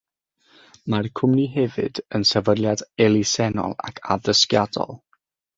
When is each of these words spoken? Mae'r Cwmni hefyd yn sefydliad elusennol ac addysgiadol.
Mae'r 0.93 1.09
Cwmni 1.19 1.43
hefyd 1.57 2.01
yn 2.19 2.25
sefydliad 2.31 2.83
elusennol 3.07 3.79
ac 3.91 4.03
addysgiadol. 4.17 4.99